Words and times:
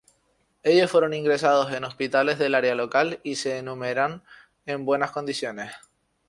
Ellos 0.63 0.89
fueron 0.89 1.13
ingresados 1.13 1.71
en 1.73 1.83
hospitales 1.83 2.39
del 2.39 2.55
área 2.55 2.73
local 2.73 3.19
y 3.21 3.35
se 3.35 3.59
enumeran 3.59 4.23
en 4.65 4.83
buenas 4.83 5.11
condiciones. 5.11 5.73